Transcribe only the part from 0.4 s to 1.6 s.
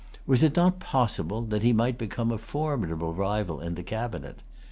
it not possible